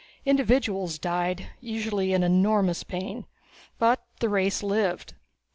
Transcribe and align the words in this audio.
Individuals 0.25 0.97
died, 0.97 1.49
usually 1.59 2.11
in 2.11 2.23
enormous 2.23 2.83
pain, 2.83 3.27
but 3.77 4.03
the 4.19 4.29
race 4.29 4.63
lived. 4.63 5.13